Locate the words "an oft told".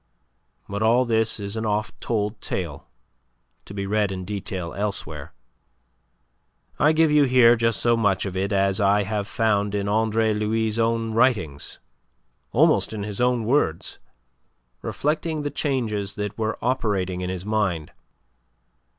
1.55-2.41